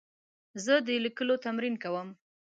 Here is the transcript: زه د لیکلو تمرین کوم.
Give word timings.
زه 0.63 0.73
د 0.87 0.89
لیکلو 1.05 1.35
تمرین 1.45 1.75
کوم. 1.83 2.09